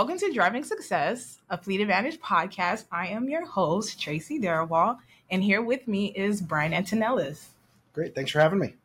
[0.00, 2.86] Welcome to Driving Success, a Fleet Advantage podcast.
[2.90, 4.96] I am your host, Tracy Derival,
[5.30, 7.50] and here with me is Brian Antonellis.
[7.92, 8.14] Great.
[8.14, 8.76] Thanks for having me.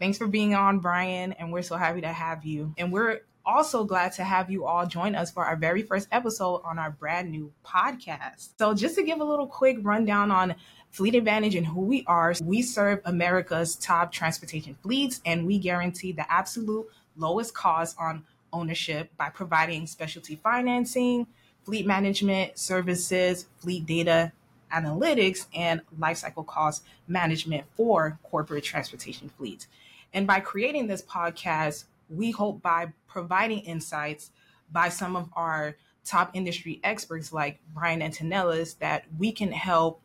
[0.00, 2.74] Thanks for being on, Brian, and we're so happy to have you.
[2.76, 6.62] And we're also glad to have you all join us for our very first episode
[6.64, 8.48] on our brand new podcast.
[8.58, 10.56] So, just to give a little quick rundown on
[10.90, 16.10] Fleet Advantage and who we are, we serve America's top transportation fleets and we guarantee
[16.10, 21.26] the absolute lowest cost on ownership by providing specialty financing,
[21.64, 24.32] fleet management services, fleet data
[24.72, 29.66] analytics, and lifecycle cost management for corporate transportation fleets.
[30.12, 34.30] And by creating this podcast, we hope by providing insights
[34.72, 40.00] by some of our top industry experts like Brian Antonellis that we can help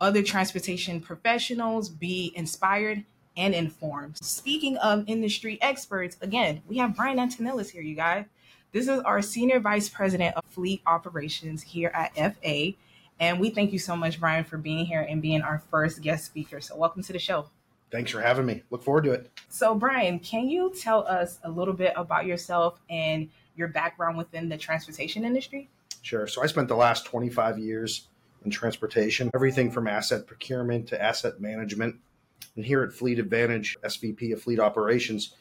[0.00, 3.04] other transportation professionals be inspired
[3.36, 4.16] and informed.
[4.18, 8.26] Speaking of industry experts, again, we have Brian Antonellis here, you guys.
[8.72, 12.72] This is our Senior Vice President of Fleet Operations here at FA.
[13.20, 16.24] And we thank you so much, Brian, for being here and being our first guest
[16.24, 16.60] speaker.
[16.60, 17.48] So, welcome to the show.
[17.92, 18.62] Thanks for having me.
[18.70, 19.30] Look forward to it.
[19.48, 24.48] So, Brian, can you tell us a little bit about yourself and your background within
[24.48, 25.70] the transportation industry?
[26.02, 26.26] Sure.
[26.26, 28.08] So, I spent the last 25 years
[28.44, 31.96] in transportation, everything from asset procurement to asset management
[32.56, 35.34] and here at Fleet Advantage, SVP of Fleet Operations,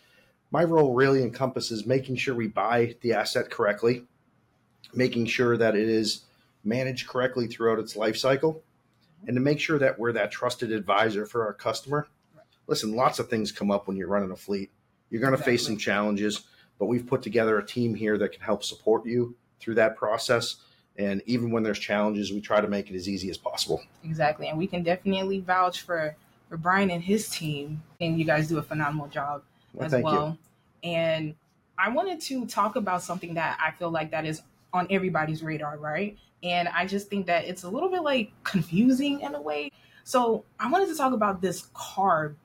[0.51, 4.05] my role really encompasses making sure we buy the asset correctly,
[4.93, 6.21] making sure that it is
[6.63, 8.63] managed correctly throughout its life cycle,
[9.25, 12.07] and to make sure that we're that trusted advisor for our customer.
[12.67, 14.71] Listen, lots of things come up when you're running a fleet.
[15.09, 15.53] You're going to exactly.
[15.53, 16.43] face some challenges,
[16.79, 20.57] but we've put together a team here that can help support you through that process.
[20.97, 23.81] And even when there's challenges, we try to make it as easy as possible.
[24.03, 24.47] Exactly.
[24.47, 26.15] And we can definitely vouch for
[26.53, 29.41] for Brian and his team, and you guys do a phenomenal job
[29.73, 30.37] well, as well.
[30.83, 30.91] You.
[30.91, 31.33] And
[31.79, 35.79] I wanted to talk about something that I feel like that is on everybody's radar,
[35.79, 36.15] right?
[36.43, 39.71] And I just think that it's a little bit like confusing in a way.
[40.03, 42.35] So I wanted to talk about this CARB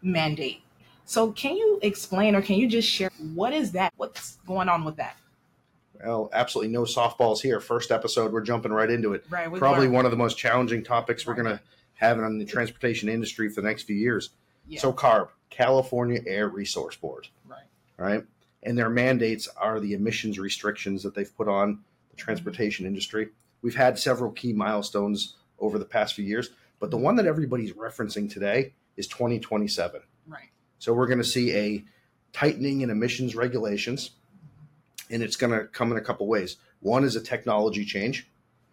[0.00, 0.62] mandate.
[1.04, 3.92] So can you explain or can you just share what is that?
[3.96, 5.16] What's going on with that?
[6.04, 7.58] Well, absolutely no softballs here.
[7.58, 9.24] First episode, we're jumping right into it.
[9.28, 9.52] Right.
[9.52, 11.36] Probably one of the most challenging topics right.
[11.36, 11.62] we're going to
[11.96, 14.30] having on the transportation industry for the next few years.
[14.68, 14.80] Yeah.
[14.80, 17.28] So CARB, California Air Resource Board.
[17.48, 17.64] Right.
[17.98, 18.24] Right.
[18.62, 21.80] And their mandates are the emissions restrictions that they've put on
[22.10, 22.90] the transportation mm-hmm.
[22.90, 23.28] industry.
[23.62, 27.72] We've had several key milestones over the past few years, but the one that everybody's
[27.72, 30.02] referencing today is 2027.
[30.26, 30.50] Right.
[30.78, 31.84] So we're going to see a
[32.32, 34.10] tightening in emissions regulations,
[35.10, 36.56] and it's going to come in a couple ways.
[36.80, 38.28] One is a technology change,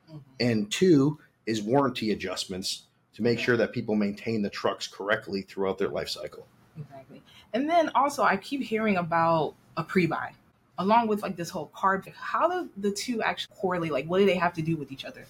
[0.09, 0.17] mm-hmm.
[0.39, 2.83] and two is warranty adjustments
[3.15, 6.47] to make sure that people maintain the trucks correctly throughout their life cycle.
[6.77, 7.21] Exactly.
[7.53, 10.33] And then also, I keep hearing about a pre buy
[10.77, 12.11] along with like this whole CARB.
[12.13, 13.91] How do the two actually correlate?
[13.91, 15.25] Like, what do they have to do with each other?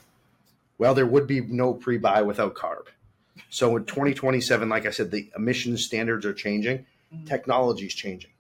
[0.77, 2.87] Well, there would be no pre buy without CARB.
[3.49, 7.25] So in 2027, like I said, the emissions standards are changing, mm-hmm.
[7.25, 8.31] technology is changing.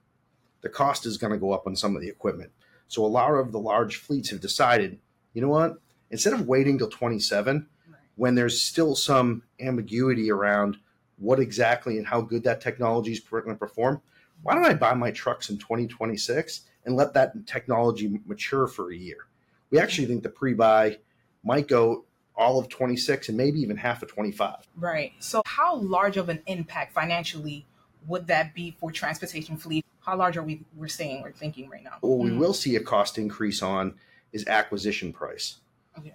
[0.61, 2.51] The cost is going to go up on some of the equipment.
[2.87, 4.99] So a lot of the large fleets have decided,
[5.33, 5.77] you know what?
[6.09, 7.67] Instead of waiting till 27,
[8.15, 10.77] when there's still some ambiguity around
[11.17, 14.01] what exactly and how good that technology is going to perform,
[14.41, 18.95] why don't I buy my trucks in 2026 and let that technology mature for a
[18.95, 19.27] year?
[19.71, 20.97] We actually think the pre buy
[21.43, 24.67] might go all of 26 and maybe even half of 25.
[24.75, 25.13] Right.
[25.19, 27.65] So, how large of an impact financially
[28.07, 29.85] would that be for transportation fleet?
[30.01, 31.97] How large are we we're saying we're thinking right now?
[32.01, 32.39] What we mm-hmm.
[32.39, 33.95] will see a cost increase on
[34.31, 35.57] is acquisition price.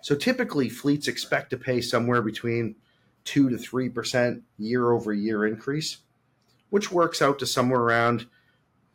[0.03, 2.77] So typically, fleets expect to pay somewhere between
[3.25, 5.99] two to three percent year over year increase,
[6.71, 8.27] which works out to somewhere around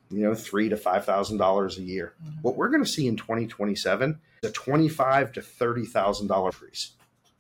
[0.09, 2.13] you know three to five thousand dollars a year.
[2.23, 2.41] Mm-hmm.
[2.41, 6.91] What we're going to see in 2027 is a twenty-five to thirty thousand dollar increase.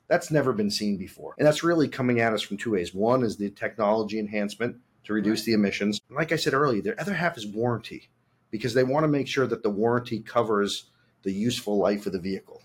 [0.07, 2.93] That's never been seen before, and that's really coming at us from two ways.
[2.93, 5.45] One is the technology enhancement to reduce right.
[5.45, 6.01] the emissions.
[6.09, 8.09] And like I said earlier, the other half is warranty
[8.51, 10.89] because they want to make sure that the warranty covers
[11.23, 12.61] the useful life of the vehicle.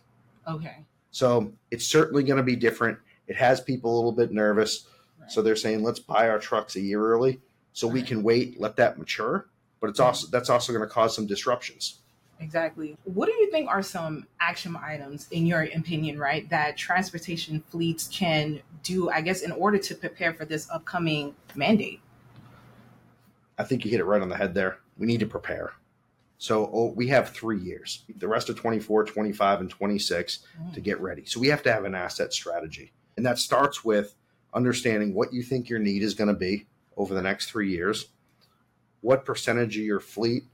[0.48, 0.84] Okay.
[1.10, 2.98] So it's certainly going to be different.
[3.26, 4.86] It has people a little bit nervous.
[5.20, 5.30] Right.
[5.30, 7.40] So they're saying, let's buy our trucks a year early
[7.72, 7.94] so right.
[7.94, 9.48] we can wait, let that mature.
[9.80, 12.00] But it's also that's also going to cause some disruptions.
[12.40, 12.96] Exactly.
[13.04, 18.08] What do you think are some action items, in your opinion, right, that transportation fleets
[18.12, 22.00] can do, I guess, in order to prepare for this upcoming mandate?
[23.58, 24.78] I think you hit it right on the head there.
[24.96, 25.72] We need to prepare.
[26.38, 30.72] So oh, we have three years, the rest of 24, 25, and 26 mm.
[30.74, 31.24] to get ready.
[31.26, 32.92] So we have to have an asset strategy.
[33.16, 34.14] And that starts with
[34.54, 38.06] understanding what you think your need is going to be over the next three years,
[39.00, 40.44] what percentage of your fleet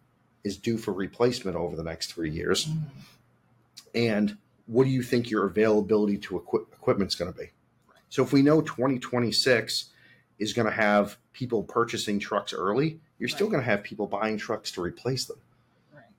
[0.42, 2.82] is due for replacement over the next three years, mm.
[3.94, 4.36] and
[4.66, 7.50] what do you think your availability to equip, is going to be?
[8.08, 9.90] So if we know 2026
[10.38, 14.36] is going to have people purchasing trucks early, you're still going to have people buying
[14.36, 15.38] trucks to replace them.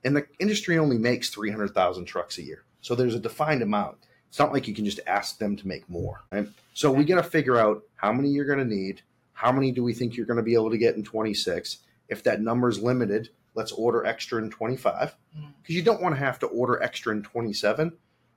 [0.05, 2.63] And the industry only makes 300,000 trucks a year.
[2.81, 3.97] So there's a defined amount.
[4.29, 6.23] It's not like you can just ask them to make more.
[6.31, 6.47] Right?
[6.75, 9.01] So we got to figure out how many you're going to need.
[9.33, 11.79] How many do we think you're going to be able to get in 26?
[12.07, 15.53] If that number is limited, let's order extra in 25 Mhm.
[15.61, 17.93] because you don't want to have to order extra in 27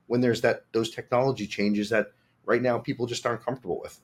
[0.07, 2.13] when there's that those technology changes that
[2.47, 4.01] right now people just aren't comfortable with.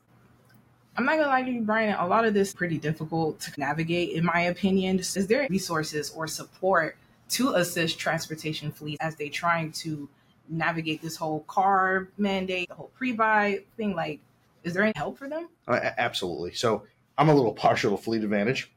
[0.96, 1.96] I'm not gonna lie to you, Brian.
[1.98, 4.98] A lot of this is pretty difficult to navigate, in my opinion.
[4.98, 6.96] Just Is there resources or support
[7.30, 10.08] to assist transportation fleets as they're trying to
[10.48, 13.94] navigate this whole CARB mandate, the whole pre-buy thing?
[13.94, 14.20] Like,
[14.62, 15.48] is there any help for them?
[15.66, 16.52] Uh, absolutely.
[16.52, 16.84] So
[17.18, 18.72] I'm a little partial to Fleet Advantage,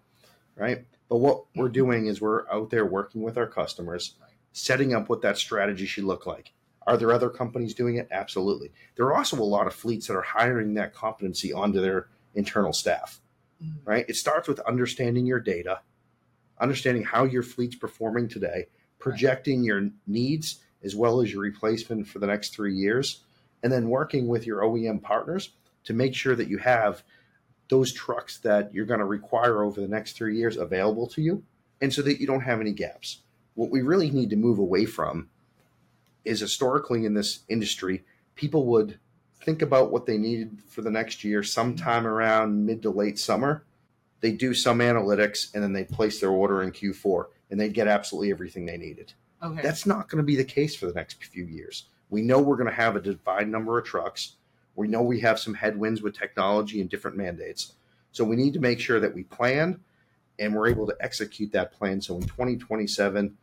[0.55, 0.85] right?
[1.09, 4.15] But what we're doing is we're out there working with our customers,
[4.51, 6.53] setting up what that strategy should look like.
[6.85, 8.07] Are there other companies doing it?
[8.11, 8.71] Absolutely.
[8.95, 12.71] There are also a lot of fleets that are hiring that competency onto their internal
[12.71, 13.19] staff,
[13.83, 14.05] right?
[14.07, 15.81] It starts with understanding your data,
[16.59, 18.67] understanding how your fleet's performing today,
[18.99, 23.23] projecting your needs as well as your replacement for the next three years,
[23.63, 25.51] and then working with your OEM partners
[25.83, 27.03] to make sure that you have
[27.69, 31.43] those trucks that you're going to require over the next three years available to you,
[31.81, 33.21] and so that you don't have any gaps.
[33.55, 35.29] What we really need to move away from
[36.23, 38.03] is historically in this industry,
[38.35, 38.99] people would
[39.43, 42.11] think about what they needed for the next year sometime mm-hmm.
[42.11, 43.63] around mid to late summer.
[44.21, 47.87] They do some analytics and then they place their order in Q4 and they get
[47.87, 49.13] absolutely everything they needed.
[49.43, 49.61] Okay.
[49.61, 51.85] That's not going to be the case for the next few years.
[52.09, 54.33] We know we're going to have a defined number of trucks.
[54.75, 57.73] We know we have some headwinds with technology and different mandates.
[58.11, 59.79] So we need to make sure that we plan
[60.39, 62.01] and we're able to execute that plan.
[62.01, 63.37] So in 2027,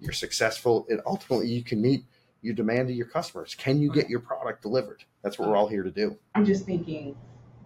[0.00, 2.04] you're successful and ultimately you can meet
[2.42, 3.54] your demand of your customers.
[3.54, 5.04] Can you get your product delivered?
[5.22, 6.16] That's what we're all here to do.
[6.34, 7.16] I'm just thinking,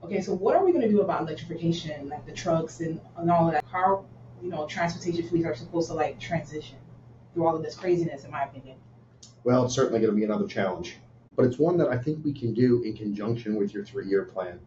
[0.04, 3.30] okay, so what are we going to do about electrification, like the trucks and, and
[3.30, 3.64] all of that?
[3.70, 4.04] How,
[4.42, 6.76] you know, transportation fleets are supposed to like transition
[7.32, 8.76] through all of this craziness, in my opinion.
[9.44, 10.98] Well, it's certainly going to be another challenge,
[11.34, 14.24] but it's one that I think we can do in conjunction with your three year
[14.24, 14.60] plan.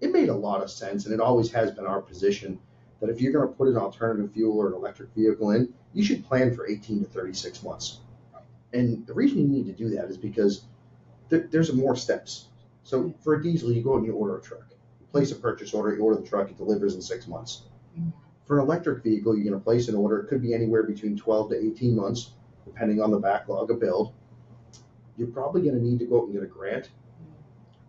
[0.00, 2.60] It made a lot of sense, and it always has been our position
[3.00, 6.04] that if you're going to put an alternative fuel or an electric vehicle in, you
[6.04, 8.00] should plan for 18 to 36 months.
[8.72, 10.62] And the reason you need to do that is because
[11.28, 12.48] there, there's more steps.
[12.88, 14.64] So for a diesel, you go and you order a truck.
[14.70, 17.64] You place a purchase order, you order the truck, it delivers in six months.
[18.46, 20.20] For an electric vehicle, you're going to place an order.
[20.20, 22.30] It could be anywhere between 12 to 18 months,
[22.64, 24.14] depending on the backlog of build.
[25.18, 26.88] You're probably going to need to go out and get a grant.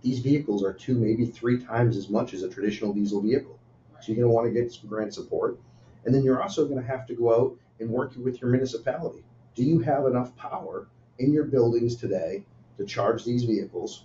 [0.02, 3.58] These vehicles are two, maybe three times as much as a traditional diesel vehicle.
[4.02, 5.60] So you're going to want to get some grant support.
[6.04, 9.24] And then you're also going to have to go out and work with your municipality.
[9.56, 12.44] Do you have enough power in your buildings today
[12.78, 14.04] to charge these vehicles?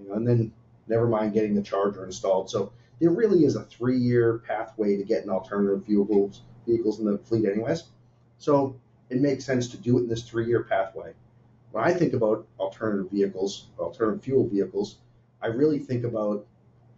[0.00, 0.52] You know, and then
[0.86, 2.50] never mind getting the charger installed.
[2.50, 7.46] So there really is a three-year pathway to getting alternative vehicles vehicles in the fleet,
[7.46, 7.84] anyways.
[8.38, 8.78] So
[9.08, 11.14] it makes sense to do it in this three-year pathway.
[11.72, 14.98] When I think about alternative vehicles, alternative fuel vehicles,
[15.40, 16.46] I really think about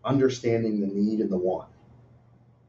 [0.05, 1.69] understanding the need and the want.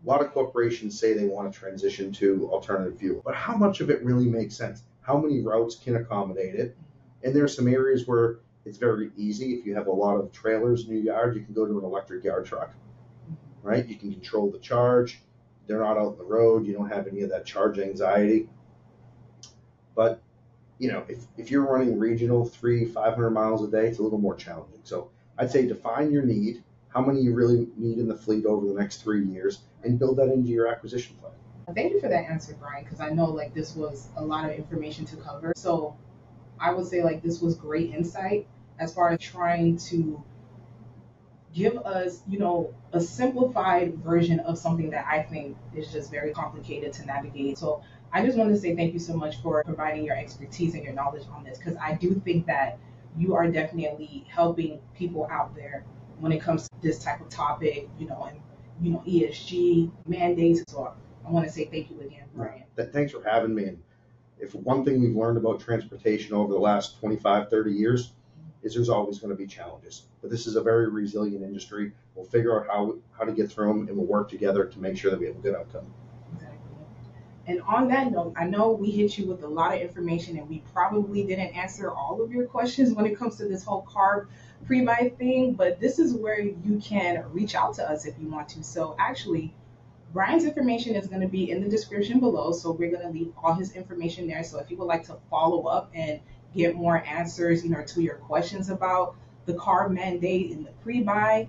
[0.03, 3.81] A lot of corporations say they want to transition to alternative fuel, but how much
[3.81, 4.83] of it really makes sense?
[5.01, 6.75] How many routes can accommodate it?
[7.23, 9.53] And there are some areas where it's very easy.
[9.53, 11.85] If you have a lot of trailers in your yard, you can go to an
[11.85, 13.67] electric yard truck, mm-hmm.
[13.67, 13.85] right?
[13.85, 15.21] You can control the charge.
[15.67, 16.65] They're not out in the road.
[16.65, 18.49] You don't have any of that charge anxiety.
[19.95, 20.21] But
[20.79, 24.17] you know, if, if you're running regional three, 500 miles a day, it's a little
[24.17, 24.79] more challenging.
[24.83, 28.67] So I'd say define your need, how many you really need in the fleet over
[28.67, 31.33] the next three years, and build that into your acquisition plan.
[31.75, 34.57] Thank you for that answer, Brian, because I know like this was a lot of
[34.57, 35.53] information to cover.
[35.55, 35.95] So
[36.61, 38.47] I would say like this was great insight
[38.79, 40.23] as far as trying to
[41.53, 46.31] give us, you know, a simplified version of something that I think is just very
[46.31, 47.57] complicated to navigate.
[47.57, 50.83] So I just want to say thank you so much for providing your expertise and
[50.83, 52.79] your knowledge on this because I do think that
[53.17, 55.83] you are definitely helping people out there
[56.19, 58.39] when it comes to this type of topic, you know, and
[58.81, 60.63] you know, ESG mandates.
[60.67, 60.93] So
[61.25, 62.63] I want to say thank you again, Brian.
[62.77, 63.77] Th- Thanks for having me.
[64.41, 68.11] If one thing we've learned about transportation over the last 25, 30 years
[68.63, 70.07] is there's always going to be challenges.
[70.19, 71.91] But this is a very resilient industry.
[72.15, 74.97] We'll figure out how, how to get through them and we'll work together to make
[74.97, 75.85] sure that we have a good outcome.
[76.33, 76.57] Exactly.
[77.45, 80.49] And on that note, I know we hit you with a lot of information and
[80.49, 84.27] we probably didn't answer all of your questions when it comes to this whole CARB
[84.65, 88.49] pre-buy thing, but this is where you can reach out to us if you want
[88.49, 88.63] to.
[88.63, 89.53] So actually,
[90.13, 92.51] Brian's information is going to be in the description below.
[92.51, 94.43] So we're going to leave all his information there.
[94.43, 96.19] So if you would like to follow up and
[96.55, 99.15] get more answers, you know, to your questions about
[99.45, 101.47] the CARB mandate and the pre-buy,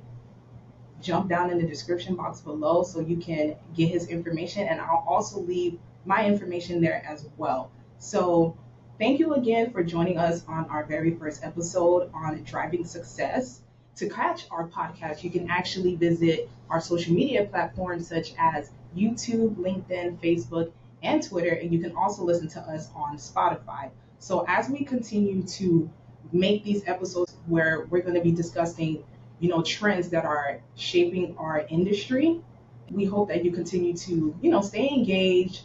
[1.01, 4.69] jump down in the description box below so you can get his information.
[4.69, 7.71] And I'll also leave my information there as well.
[7.99, 8.57] So
[8.99, 13.61] thank you again for joining us on our very first episode on driving success.
[13.97, 19.57] To catch our podcast, you can actually visit our social media platforms such as YouTube,
[19.57, 20.73] LinkedIn, Facebook,
[21.03, 21.51] and Twitter.
[21.51, 23.91] And you can also listen to us on Spotify.
[24.19, 25.91] So as we continue to
[26.33, 29.05] make these episodes where we're going to be discussing,
[29.41, 32.41] you know, trends that are shaping our industry,
[32.91, 35.63] we hope that you continue to, you know, stay engaged.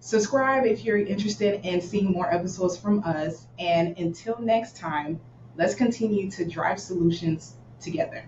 [0.00, 3.46] Subscribe if you're interested in seeing more episodes from us.
[3.58, 5.20] And until next time,
[5.58, 8.24] let's continue to drive solutions together.